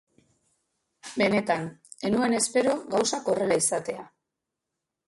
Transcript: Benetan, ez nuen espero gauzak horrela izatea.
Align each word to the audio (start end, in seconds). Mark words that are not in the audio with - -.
Benetan, 1.21 1.67
ez 2.09 2.11
nuen 2.17 2.35
espero 2.41 2.75
gauzak 2.97 3.31
horrela 3.35 3.61
izatea. 3.67 4.13